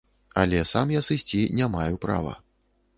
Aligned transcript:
Але 0.43 0.61
сам 0.71 0.95
я 0.95 1.01
сысці 1.09 1.41
не 1.61 1.71
маю 1.77 1.95
права. 2.07 2.33